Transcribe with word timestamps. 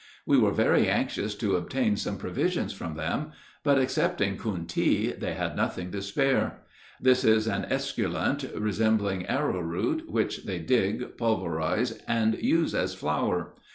We 0.25 0.35
were 0.39 0.49
very 0.49 0.87
anxious 0.89 1.35
to 1.35 1.55
obtain 1.57 1.95
some 1.95 2.17
provisions 2.17 2.73
from 2.73 2.95
them, 2.95 3.33
but 3.63 3.77
excepting 3.77 4.35
kountee 4.35 5.11
they 5.11 5.35
had 5.35 5.55
nothing 5.55 5.91
to 5.91 6.01
spare. 6.01 6.61
This 6.99 7.23
is 7.23 7.45
an 7.45 7.65
esculent 7.69 8.45
resembling 8.55 9.27
arrowroot, 9.27 10.09
which 10.09 10.45
they 10.45 10.57
dig, 10.57 11.17
pulverize, 11.19 11.99
and 12.07 12.33
use 12.41 12.73
as 12.73 12.95
flour. 12.95 13.53